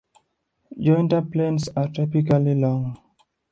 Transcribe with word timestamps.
Jointer 0.79 1.21
planes 1.31 1.69
are 1.77 1.87
typically 1.87 2.55
long. 2.55 2.97